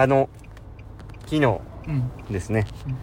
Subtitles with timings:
[0.00, 0.30] あの
[1.26, 2.32] 昨日うん。
[2.32, 2.92] ですね、うん。
[2.92, 2.98] ま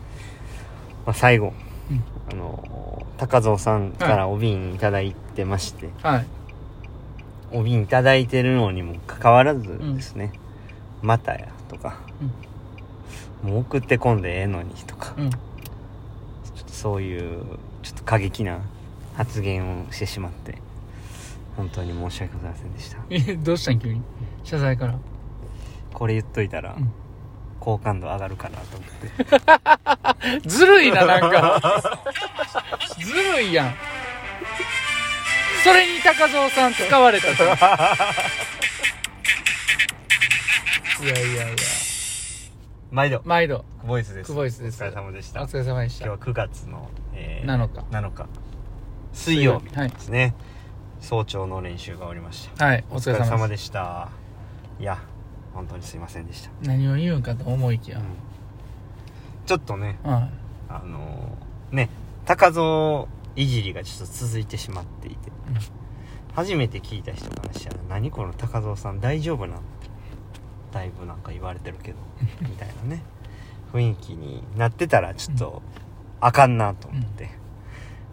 [1.07, 1.53] あ、最後、
[1.91, 2.03] うん。
[2.31, 6.25] あの高蔵さんからお瓶いただいてまして、はい。
[7.51, 10.31] お瓶いただいてるのにもかかわらずですね、
[11.03, 11.99] またやとか、
[13.43, 15.29] もう送ってこんでええのにとか、うん。
[15.29, 15.37] ちょ
[16.61, 17.43] っとそういう
[17.83, 18.59] ちょっと過激な
[19.15, 20.57] 発言をしてしまって
[21.55, 22.97] 本当に申し訳ございませんでした。
[23.11, 24.01] えどうしたん急に？
[24.43, 24.95] 謝罪から
[25.97, 26.93] これ言っといたら、うん。
[27.59, 30.45] 好感度上がるかなと思って。
[30.47, 31.59] ずるいななんか。
[32.99, 33.73] ずるいやん。
[35.63, 37.43] それに高蔵さん使われたと。
[37.43, 37.47] い
[41.07, 41.55] やいやいや。
[42.91, 43.23] 毎度。
[43.25, 43.65] 毎度。
[43.81, 44.27] クボイスです。
[44.27, 44.83] クボイスです。
[44.83, 45.41] お疲れ様でした。
[45.41, 46.05] お疲れ様でした。
[46.05, 47.79] 今日は9月の、えー7日。
[47.89, 48.27] 7日。
[49.13, 49.75] 水曜日。
[49.75, 50.35] はいですね、
[50.99, 52.65] 早朝の練習が終わりました。
[52.65, 52.85] はい。
[52.91, 54.09] お疲れ様でした。
[54.79, 54.99] いや
[55.57, 57.97] 本当にすいませんでした、す何を言うんかと思いきや。
[57.97, 58.03] うん。
[59.47, 60.29] ちょっとねは
[60.69, 61.89] あのーね
[62.25, 65.55] 高蔵いじりがちょっと続いてしまっていて、うん。
[66.35, 69.61] 初めて聞いた人からしたら「何この高蔵さん大丈夫なん?」
[70.71, 71.97] だいぶなんか言われてるけど。
[72.41, 73.01] みたいなね。
[73.73, 75.61] 雰囲気になってたらちょっと
[76.21, 77.29] あかんなと思って、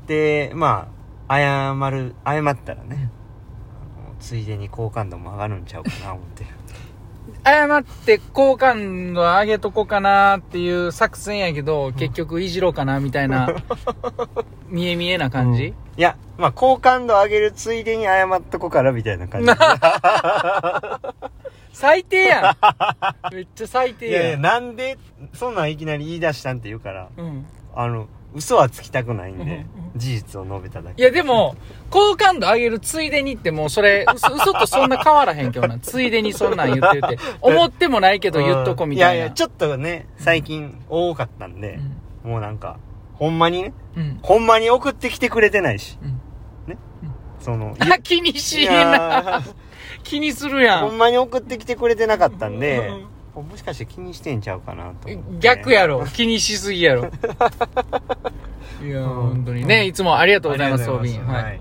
[0.07, 0.89] でま
[1.29, 3.11] あ謝る謝ったらね、
[4.07, 6.43] あのついでに好感度も上がるんちゃうかな思って。
[6.43, 6.47] い
[7.45, 13.55] 謝って好感度上げとこうかなっていう作戦やけど、結局いじろうかなみたいな
[14.69, 19.51] 見え見えな感じ、いやまあ好感度上げるついでに謝っとこからみたいな感じ。
[21.75, 22.57] 最低やん。
[23.35, 24.23] めっちゃ最低やん。
[24.23, 24.97] いやいやなんで
[25.35, 27.09] そんなんいきなり言い出したんって言うから。
[27.17, 27.47] うん。
[27.75, 29.65] あの嘘はつきたくないんで
[29.97, 31.55] 事実を述べただけいやでも、
[31.91, 35.79] 好感度上げるついでにってもうそれ、嘘嘘とそんな変わらへんけどな。
[35.79, 37.19] ついでにそんなん言ってて。
[37.41, 39.15] 思ってもないけど言っとこみたいな。
[39.15, 41.79] やいやちょっとね最近多かったんで
[42.25, 42.31] う、ん。
[42.33, 42.79] もうなんか
[43.15, 44.19] ほんまにねうん。
[44.23, 46.21] ほんまに送ってきてくれてないしうん。
[47.41, 48.73] その あ、気にしいいな。
[48.73, 49.43] や
[50.03, 50.89] 気にするやん。
[50.89, 52.91] ほんまに送ってきてくれてなかったんで
[53.43, 55.09] もしかして気にしてんちゃうかなと
[55.41, 56.07] 逆やろ。
[56.07, 57.11] 気にしすぎやろ。
[58.83, 59.07] いや、うん。
[59.07, 61.21] 本当にね、いつもありがとうございます、ありオビン。
[61.21, 61.61] はがとうございい。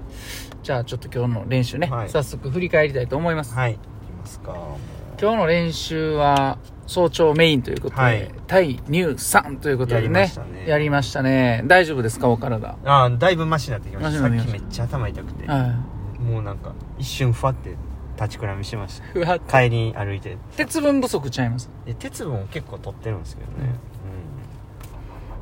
[0.64, 2.10] じゃあちょっと今日の練習ね、はい。
[2.10, 3.54] 早速振り返りたいと思います。
[3.54, 3.74] はい。
[3.74, 3.80] いき
[4.18, 4.78] ますかも
[5.22, 8.32] 今日の練習は早朝メインということで、はい。
[8.48, 10.66] 対乳酸ということでねやりましたね。
[10.68, 11.64] やりましたね。
[11.66, 12.70] 大丈夫ですかお体。
[12.70, 14.22] うああだいぶマシになってきました。
[14.22, 15.48] さっきめっちゃ頭痛くて。
[15.48, 15.76] は
[16.24, 17.76] もうなんか一瞬ふわって
[18.16, 19.12] 立ちくらみしてましたい。
[19.16, 21.70] うわ帰り歩いて鉄分不足ちゃいます？
[21.86, 23.74] で鉄分を結構取ってるんですけどね、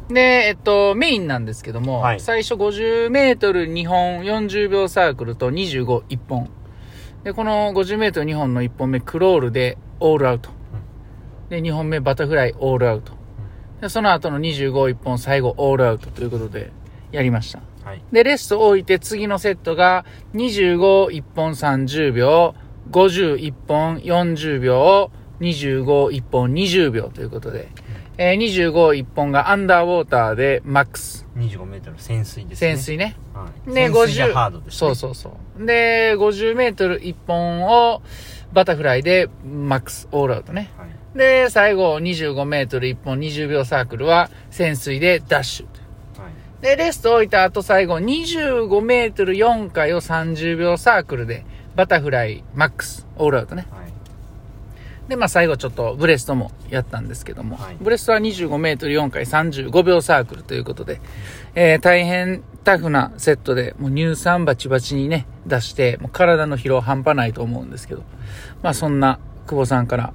[0.10, 6.50] で、えっと、メインなんですけども、はい最初50メートル2本40秒サークルと25、1本。
[7.24, 10.50] で、この50メートル2本の1本目、クロールでオールアウト。
[11.50, 13.14] で、2本目、バタフライオールアウト。
[13.80, 16.72] で、その後の25、1本、最後オールアウトということで、
[17.12, 17.60] やりました。
[17.60, 20.06] うんはいで、レスト置いて次のセットが
[20.36, 22.54] 25、1本30秒、
[22.90, 27.70] 51本40秒、25、1本20秒ということで、
[28.18, 31.28] えー、25、1本がアンダーウォーターでマックス。
[31.38, 33.16] 25メートル潜水ですね潜水ね。
[33.34, 35.66] はい、で、潜水じゃ50ハードです、ね、そうそうそう。
[35.66, 38.02] で、50メートル1本を
[38.54, 40.72] バタフライでマックス、オールアウトね。
[40.78, 46.22] はいで、最後25メートル1本20秒サークルは潜水でダッシュ。
[46.22, 46.32] はい
[46.62, 51.44] で、レスト置いた後最後25メートル4回を30秒サークルで
[51.76, 53.68] バタフライマックス、オールアウトね。
[53.72, 53.92] はい。
[55.08, 57.78] で、まあ最後ちょっとブレストもやったんですけども、はい。
[57.80, 61.02] ブレストは25メートル4回35秒サークルということで、
[61.56, 68.04] えー、大変タフなセットで、もう乳酸バチバチにね、出して、もう体の疲労半端ないと思うんですけど、
[68.62, 70.14] まあそんな久保さんから、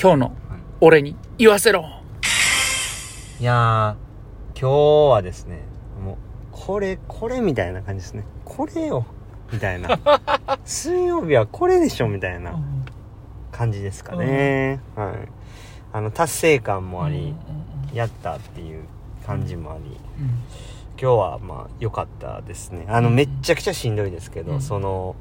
[0.00, 0.36] 今日の
[0.80, 1.86] 俺に言わせろ。
[3.38, 5.60] いやー今日はですね
[6.02, 6.16] もう
[6.50, 8.24] これこれみたいな感じですね。
[8.44, 9.04] これよ
[9.52, 9.98] みたいな。
[10.64, 12.58] 水曜日はこれでしょみたいな
[13.52, 15.28] 感じですかね、はい。
[15.92, 17.34] あの達成感もあり、
[17.92, 18.84] やったっていう
[19.26, 19.96] 感じもあり、
[21.00, 22.86] 今日はまあ良かったですね。
[22.88, 23.14] あの、うん。
[23.14, 24.60] めっちゃくちゃしんどいですけど、うん。
[24.60, 25.14] その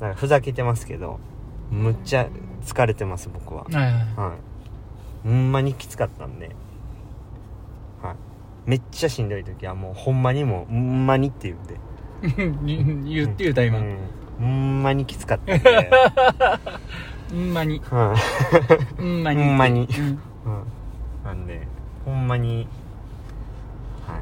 [0.00, 1.20] なんかふざけてますけど
[1.70, 2.28] むっちゃ
[2.64, 3.64] 疲れてます僕は。
[3.64, 3.92] はいはい。
[3.92, 5.28] はい。
[5.28, 6.50] ほんまにきつかったんで。
[8.02, 8.16] はい。
[8.66, 11.76] めっちゃしんどい時はもうほんまにもうほんまにって言うんで
[13.04, 13.96] 言って言うた今、うん。
[14.38, 15.90] ほんまにきつかった んで、
[17.32, 17.80] うんまに。
[17.90, 18.14] は
[18.98, 19.44] いうんまに。
[19.44, 19.88] ほんまに。
[19.98, 20.04] うん。
[20.04, 20.18] うん。
[21.24, 21.66] なんで
[22.04, 22.66] ほんまに
[24.06, 24.20] はい。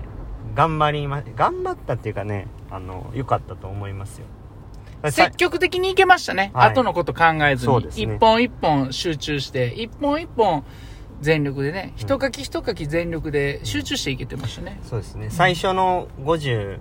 [0.55, 4.27] 頑張りま頑張ったっていうかねあの良かったと思いますよ。
[5.11, 6.51] 積極的にいけましたね。
[6.53, 6.71] はい。
[6.71, 7.85] 後のこと考えずに。
[7.85, 7.89] ね。
[7.95, 10.63] 一本一本集中して、一本一本
[11.23, 12.03] 全力でね、うん。
[12.03, 14.79] 一書き一書き全力で集中していけてましたね。
[14.83, 15.29] そうですね。
[15.31, 16.79] 最初の50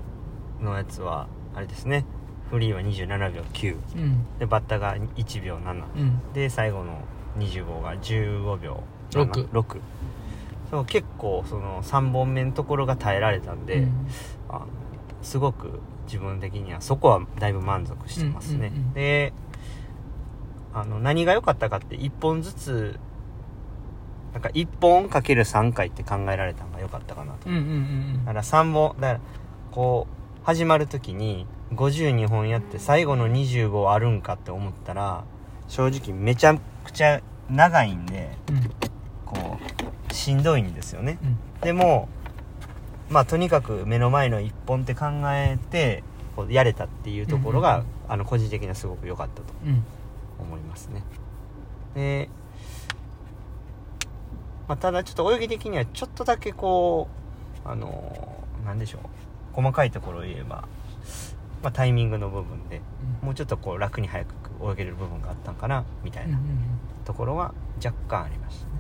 [0.61, 2.05] のやつはあれですね。
[2.49, 4.25] フリーは27秒9うん。
[4.39, 6.33] でバッタが1秒7うん。
[6.33, 6.99] で最後の
[7.37, 8.83] 25が15秒
[9.13, 9.41] 六。
[9.41, 9.79] 6
[10.71, 14.07] そう結構その3本目のところが耐えられたんで、うん。
[14.49, 14.67] あの
[15.21, 19.33] すごく自分的にはそこはだいぶ満足してますね、で
[20.73, 22.99] あの何が良かったかって1本ずつ
[24.33, 27.49] なんか1本かける3回って考えられたのが良かったかなと。
[27.49, 27.55] だ
[28.25, 29.19] から3本だから
[29.71, 30.18] こう
[30.49, 35.23] 始まる時に52本やって最後の25あるんかって思ったら
[35.67, 38.55] 正直めちゃくちゃ長いんでうん。
[38.55, 38.63] うん。
[39.27, 39.59] こ
[40.09, 41.37] うしんどいんですよねうん。
[41.61, 42.09] でも
[43.11, 46.03] まあとにかく目の前の1本って考えて
[46.35, 49.83] こうやれたっていうところが、うんうんあの個人的にはすごく良かったとうん。
[50.39, 51.03] 思いますね
[51.93, 52.27] で、
[54.67, 57.07] まあ、ただちょっと泳ぎ的にはちょっとだけこ
[57.63, 59.01] うあのなんでしょう
[59.53, 60.67] 細かいところを言えば、
[61.63, 62.81] まあ、タイミングの部分で
[63.21, 64.33] もうちょっとこう楽に早く
[64.71, 66.59] 泳げる部分があったんかなみたいなうんうんうん。
[67.05, 67.53] ところは
[67.83, 68.71] 若干ありましたね、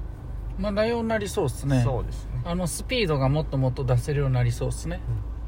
[0.59, 1.81] まだようになりそうっすね。
[1.83, 2.41] そうですね。
[2.45, 4.99] あのスピードがもっともっと出せるようになりそうっすね。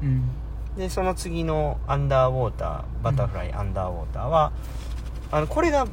[0.02, 0.30] うん。
[0.76, 4.52] でその次のアンダーウォーターバタフライ、アンダーウォーターは
[5.30, 5.86] あのこれが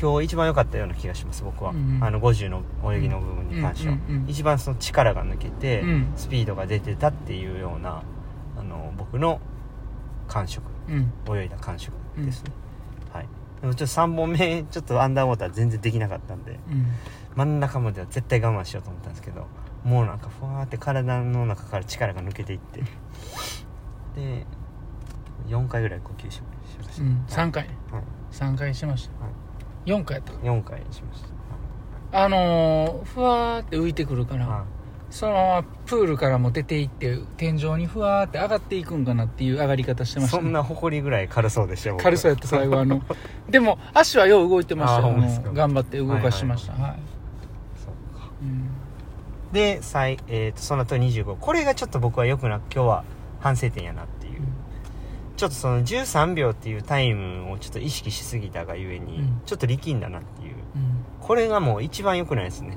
[0.00, 2.04] 今日一番良かったような気がします僕は、うんうん。
[2.04, 2.62] あの50の
[2.92, 4.30] 泳ぎの部分に関しては、うんうんうん。
[4.30, 6.12] 一番その力が抜けて、うん。
[6.16, 8.02] スピードが出てたっていうような
[8.96, 9.40] 僕の
[10.28, 10.66] 感触。
[10.88, 11.12] うん。
[11.36, 12.50] 泳いだ感触ですね、
[13.12, 13.28] はい。
[13.60, 16.86] でもちょっと3本目 ちょっとアンダーウォーター全然できなかったんでうん。
[17.34, 19.46] 真ん中までは絶対我慢しようと思ったんですけど
[19.84, 22.82] もうなんかふわーって体の中から力が抜けていって。
[24.14, 24.46] で
[25.48, 27.24] 4回ぐらい呼吸しました、うん。
[27.28, 27.66] 3はい回。
[27.66, 27.74] はい。
[28.32, 29.24] 3回しました。
[29.24, 29.90] はい。
[29.90, 32.24] 4回やったか4回しました。
[32.24, 34.64] あのー、ふわーって浮いてくるから、は
[35.10, 42.04] そのままプールからも出ていって天井にふわーって上がっていくんかなっていう上がり方していました、そんな誇りぐらい軽そうでしたよ僕。
[42.04, 43.02] 軽そうやった最後あの
[43.48, 45.46] でも足はよう動いてましたよあーほんまですか。
[45.46, 46.72] あの頑張って動かしました。
[46.72, 46.98] はい
[47.76, 48.30] そうか。
[48.42, 48.70] うん
[49.52, 53.04] で最、えー、とその後25これがちょっと僕はよくな今日は
[53.40, 54.42] 反省点やなっていう、
[55.36, 59.40] ちょっとその13秒っていうタイムをちょっと意識しすぎたがゆえに、うん。
[59.46, 60.54] ちょっと力んだなっていう。
[60.74, 61.04] うん。
[61.20, 62.76] これがもう一番良くないですね。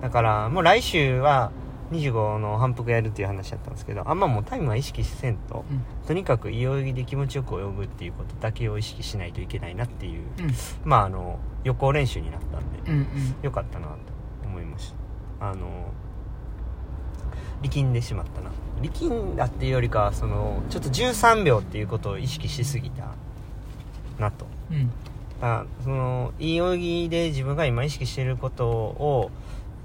[0.00, 1.52] だからもう来週は
[1.90, 5.84] 25の反復やるっていう話だったんですけどあんまもうタイムは意識せんとうん。
[6.06, 10.52] とにかくいい泳ぎで気持ちよく泳ぐっていうことだけを意識しないといけないなっていううん。
[10.84, 13.06] まああの予行練習になったんで、うんうん。
[13.42, 13.94] よかったなと
[14.44, 14.94] 思いまし
[15.38, 15.50] た。
[15.50, 15.66] あの
[17.62, 18.50] 力んでしまったな。
[18.80, 23.14] 力んだっていうよりかはそのちょっと13秒っていうことを意識しすぎた
[24.18, 24.46] なと。
[24.70, 24.90] うん。
[25.42, 29.30] あそのいい泳ぎで自分が今意識していることを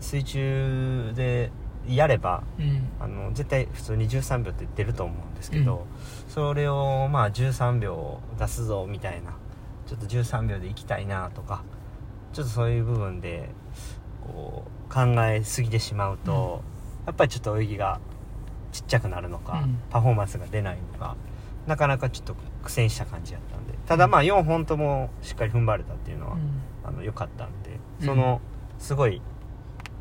[0.01, 1.49] 水中で
[1.87, 2.89] やればうん。
[2.99, 5.85] あの絶対普通に13秒って出ると思うんですけど、
[6.27, 9.33] それをまあ13秒出すぞみたいな
[9.85, 11.63] ちょっと13秒で行きたいなとか
[12.33, 13.49] ちょっとそういう部分で
[14.23, 16.63] こう考えすぎてしまうと、
[17.05, 17.99] やっぱりちょっと泳ぎが
[18.71, 19.79] ちっちゃくなるのか、うん。
[19.89, 21.15] パフォーマンスが出ないのか
[21.67, 23.73] なかなかちょっと苦戦した感じやったんで。
[23.85, 26.37] ただまあ4本ともしっかり踏ん張れたっていうのは、
[26.83, 28.05] あの良かったんでうん。
[28.05, 28.41] その
[28.79, 29.21] すごい、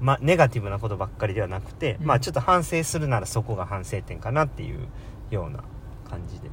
[0.00, 2.06] ま、ネガティブなことばっかりではなくて、うん。
[2.06, 4.86] まあちょっと反省するならそこが反省点かなっていう
[5.30, 5.64] ような
[6.10, 6.50] 感じで。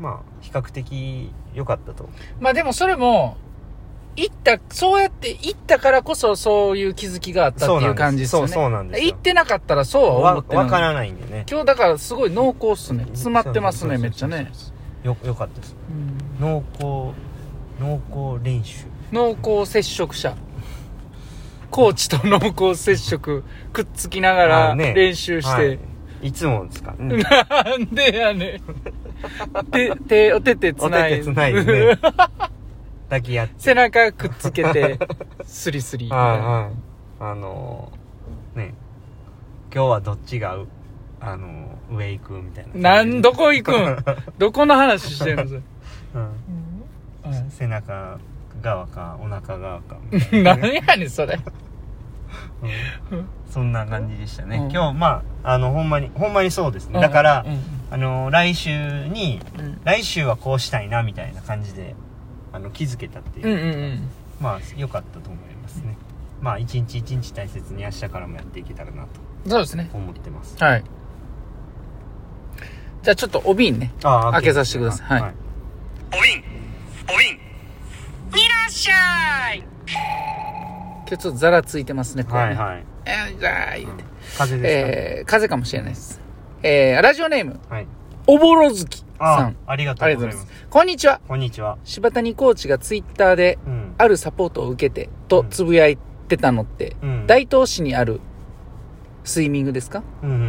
[0.00, 2.08] まあ比較的良かったと。
[2.40, 3.36] まあでもそれも
[4.16, 8.48] 行ったそうやって行ったからこそそういう気づきがあったっていう感じですよね。
[8.48, 9.06] そうそうなんですよ。
[9.12, 11.46] 行ってなかったらそうはわ思ってわからないんでね。
[11.48, 13.04] 今日だからすごい濃厚っすね。
[13.06, 14.50] 詰まってますねめっちゃね。
[15.02, 15.76] よよかったです。
[16.40, 16.46] うん。
[16.46, 16.84] 濃厚
[17.80, 18.00] 濃
[18.36, 18.86] 厚練習。
[19.12, 20.34] 濃厚接触者
[21.78, 22.38] コーチと濃
[22.72, 24.94] 厚接触くっつきながあらね。
[24.94, 25.78] 練習して、はい。
[26.22, 27.08] いつもですか、うん。
[27.08, 27.16] な
[27.78, 29.64] んでやねん。
[29.70, 31.10] 手手お手手つおない。
[31.12, 31.98] 手手つないでね。
[33.08, 33.54] 抱き合って。
[33.58, 34.98] 背中くっつけて
[35.46, 36.08] スリスリ。
[36.08, 36.74] はいはい。
[37.20, 38.74] あのーね。
[39.72, 40.66] 今日はどっちがう？
[41.20, 44.04] あのー上行くみたいななんどこ行くん？
[44.36, 45.46] どこの話してるの？
[45.46, 45.60] それ。
[46.16, 47.30] うん。
[47.30, 47.44] はい。
[47.50, 48.18] 背中
[48.62, 49.96] 側かお腹側か
[50.32, 51.36] 何やねんそれ。
[51.36, 51.67] うん
[53.50, 54.70] そんな感じでしたね、うん。
[54.70, 57.00] 今日まああのほんまにほんまにそうですね。
[57.00, 57.60] だから、うん。
[57.90, 59.80] あの来週にうん。
[59.84, 61.94] 来週はこうしたいなみたいな感じで
[62.52, 64.08] あの気づけたっていう、うんうんうん。
[64.40, 65.96] まあ良かったと思いますね。
[66.40, 69.08] まあ一日一日大切に明日からもやっていけたらなと。
[69.46, 69.90] そうですね。
[69.92, 70.56] 思ってます。
[70.62, 70.84] はい。
[73.02, 73.92] じゃあちょっとお瓶ね。
[74.04, 75.20] あ開けさせてください。
[75.22, 75.34] はい。
[76.10, 76.44] おびん
[77.14, 77.38] お瓶
[78.44, 79.62] いらっしゃい
[81.08, 82.44] 今日ちょっとザラついてますね、これね。
[82.48, 84.04] はいはいえー、じゃあ、言うて。
[84.36, 86.20] 風邪ですえー、風邪かもしれないです。
[86.62, 87.86] えー、ラジオネーム、かはい
[88.26, 89.56] おぼろ月さあん。
[89.66, 90.66] ありがとあうございまりがとうございますす。
[90.68, 91.20] こんにちは。
[91.26, 95.96] こんにちは柴谷コーチがツイッターで、うんあるサポートを受けて、とつぶやい
[96.28, 98.20] てたのって、うん大東市にある
[99.24, 100.02] スイミングですか？
[100.22, 100.48] うんうんうん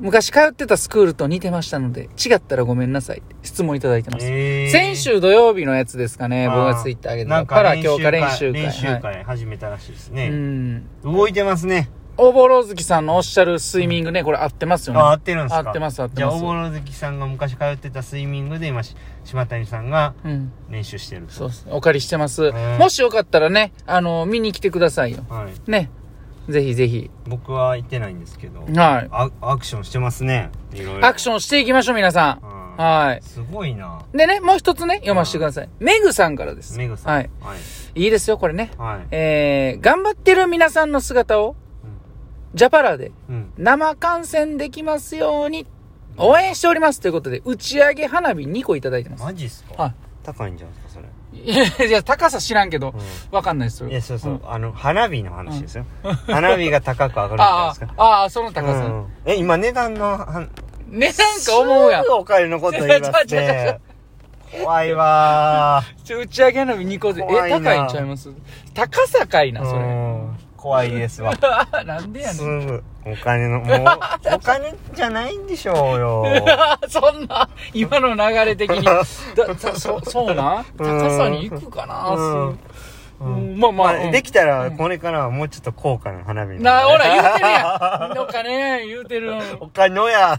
[0.00, 3.22] 昔通ってたスクールと似てましたので、違ったらごめんなさい。
[3.42, 4.26] 質問いただいてます。
[4.26, 7.40] えー先週土曜日のやつですかね、僕がツイッター上げてた。
[7.44, 8.62] かから今日か練習会。
[8.62, 10.84] 練習はい会始めたらしいですうね、ん。
[11.02, 15.00] 動いてますねおぼろ月さんのおっしゃるスイミングね、これ合ってますよね。
[15.00, 15.68] あ合ってるんですか？
[15.68, 20.52] 合ってます合ってますじゃあおぼろ月さんが昔通ってたスイミングで今し島谷さんがうん。
[20.70, 21.66] 練習してるとそうです。
[21.70, 22.50] お借りしてます。
[22.50, 25.24] んもしよかったらね、あの、見に来てくださいよ。
[25.28, 25.90] はいね。
[26.48, 27.10] ぜひぜひ。
[27.26, 29.08] 僕は行ってないんですけどはい。
[29.10, 32.44] アアクションしてますねいろいろアクションしていきましょう、皆さん。
[32.44, 33.22] うんはい。
[33.22, 35.68] すごいなでね、もう一つね、読ませてください。
[35.80, 36.78] メグさんからです。
[36.78, 37.30] メグさんはい。
[37.40, 37.58] はい
[37.94, 38.70] いいですよ、これね。
[38.78, 41.56] はいえー、頑張ってる皆さんの姿を、
[42.54, 45.66] ジャパラでうん生観戦できますように、
[46.16, 49.24] 応援しておりますということで、打ち上げ花火2個いただいてます。
[49.24, 49.82] マジっすか？
[49.82, 50.89] はい高いんじゃないですか？
[51.32, 52.92] い やいや、高さ知らんけど、
[53.30, 53.88] わかんないですよ。
[53.88, 54.40] いやそうそう、ん。
[54.46, 55.86] あの花火の話ですよ、
[56.26, 57.86] 花火が高く上がるんじゃないあですか。
[57.98, 58.74] あ、ああ、その高さ。
[58.74, 60.46] うんえ今値段のは
[60.88, 62.06] ね、なんか思うやん。
[62.10, 63.78] お金のこと言いますね
[64.64, 68.28] 怖いわちょ打ち上げ花火2個で、え、高いんちゃいます？
[68.74, 69.82] 高さかいな、ーそれ。
[69.82, 70.36] うん。
[70.56, 71.32] 怖いですわ。
[71.86, 72.82] なんでやすねん。
[73.04, 73.98] ぐお金の もう
[74.34, 76.24] お金じゃないんでしょうよ。
[76.88, 78.84] そんな、今の流れ的に。
[78.84, 79.04] だだ
[79.74, 82.10] そそうな高さに行くかな、
[83.20, 83.58] うん。
[83.58, 84.10] まあまあ、うん。
[84.10, 88.18] できたらこれからはもうちょっと高価な花火にな、ほら、言うてるやん。
[88.18, 89.34] お金言うてる。
[89.60, 90.36] お金のや。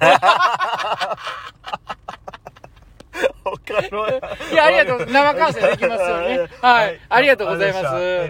[3.44, 4.22] お金のや。
[4.52, 5.08] いや、ありがとう。
[5.08, 6.50] 生観戦できますよね。
[6.62, 7.00] はい。
[7.10, 8.30] ありがとうございます。